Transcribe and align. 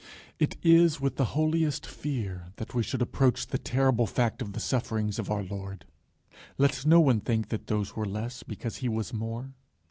It 0.39 0.57
is 0.63 0.99
with 0.99 1.17
the 1.17 1.25
holiest 1.37 1.85
fear 1.85 2.47
that 2.55 2.73
we 2.73 2.81
should 2.81 3.03
approach 3.03 3.45
the 3.45 3.59
terrible 3.59 4.07
fact 4.07 4.41
of 4.41 4.53
the 4.53 4.59
sufferings 4.59 5.19
of 5.19 5.29
our 5.29 5.43
Lord. 5.43 5.85
Let 6.57 6.87
no 6.87 6.99
one 6.99 7.19
think 7.21 7.49
that 7.49 7.67
those 7.67 7.95
were 7.95 8.07
less 8.07 8.41
because 8.41 8.77
he 8.77 8.89
was 8.89 9.13
more. 9.13 9.53